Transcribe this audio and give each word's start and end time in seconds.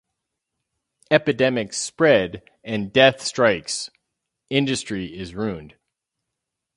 Epidemics 1.11 1.77
spread 1.77 2.41
and 2.63 2.91
death 2.91 3.21
strikes-industry 3.21 5.05
is 5.15 5.35
ruined. 5.35 5.75